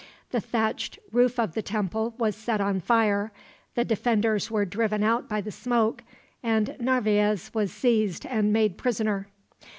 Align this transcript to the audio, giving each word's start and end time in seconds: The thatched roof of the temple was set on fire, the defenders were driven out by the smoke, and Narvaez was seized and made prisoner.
The 0.31 0.41
thatched 0.41 0.97
roof 1.11 1.37
of 1.39 1.53
the 1.53 1.61
temple 1.61 2.15
was 2.17 2.35
set 2.35 2.59
on 2.59 2.79
fire, 2.79 3.31
the 3.75 3.85
defenders 3.85 4.49
were 4.49 4.65
driven 4.65 5.03
out 5.03 5.29
by 5.29 5.41
the 5.41 5.51
smoke, 5.51 6.03
and 6.41 6.75
Narvaez 6.79 7.51
was 7.53 7.71
seized 7.71 8.25
and 8.25 8.51
made 8.51 8.79
prisoner. 8.79 9.27